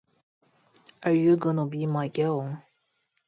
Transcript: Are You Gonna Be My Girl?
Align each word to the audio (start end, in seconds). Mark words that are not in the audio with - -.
Are 1.03 1.11
You 1.13 1.35
Gonna 1.37 1.67
Be 1.67 1.85
My 1.85 2.07
Girl? 2.07 2.63